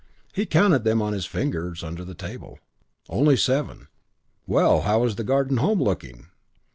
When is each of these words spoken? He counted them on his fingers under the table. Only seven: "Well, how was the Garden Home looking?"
He 0.33 0.47
counted 0.47 0.83
them 0.83 0.99
on 0.99 1.13
his 1.13 1.27
fingers 1.27 1.83
under 1.83 2.03
the 2.03 2.15
table. 2.15 2.57
Only 3.07 3.37
seven: 3.37 3.87
"Well, 4.47 4.81
how 4.81 5.01
was 5.03 5.15
the 5.15 5.23
Garden 5.23 5.57
Home 5.57 5.79
looking?" 5.79 6.25